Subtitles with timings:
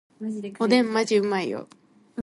[0.59, 1.67] おでんマジでうまいよ